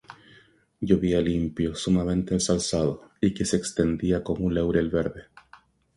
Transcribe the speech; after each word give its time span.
Vi 0.89 1.11
yo 1.11 1.17
al 1.19 1.27
impío 1.27 1.75
sumamente 1.75 2.33
ensalzado, 2.33 3.11
Y 3.21 3.35
que 3.35 3.45
se 3.45 3.57
extendía 3.57 4.23
como 4.23 4.47
un 4.47 4.55
laurel 4.55 4.89
verde. 4.89 5.25